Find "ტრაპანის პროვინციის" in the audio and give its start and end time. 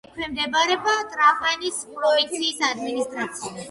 1.13-2.69